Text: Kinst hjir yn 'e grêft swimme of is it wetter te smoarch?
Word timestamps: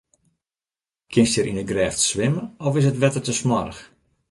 Kinst 1.11 1.33
hjir 1.35 1.49
yn 1.51 1.61
'e 1.61 1.65
grêft 1.71 2.01
swimme 2.09 2.41
of 2.65 2.77
is 2.79 2.89
it 2.91 2.99
wetter 3.01 3.23
te 3.23 3.33
smoarch? 3.39 3.79